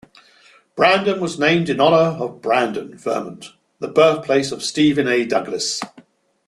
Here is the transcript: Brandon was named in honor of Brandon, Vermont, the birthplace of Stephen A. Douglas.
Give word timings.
Brandon 0.75 1.19
was 1.21 1.37
named 1.37 1.69
in 1.69 1.79
honor 1.79 2.17
of 2.19 2.41
Brandon, 2.41 2.97
Vermont, 2.97 3.51
the 3.77 3.87
birthplace 3.87 4.51
of 4.51 4.63
Stephen 4.63 5.07
A. 5.07 5.25
Douglas. 5.27 5.79